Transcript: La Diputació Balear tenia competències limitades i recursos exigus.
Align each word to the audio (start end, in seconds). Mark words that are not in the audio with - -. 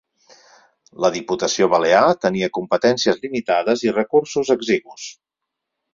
La 1.05 1.11
Diputació 1.15 1.67
Balear 1.75 2.01
tenia 2.25 2.49
competències 2.59 3.23
limitades 3.27 3.85
i 3.89 3.97
recursos 4.01 4.55
exigus. 4.59 5.07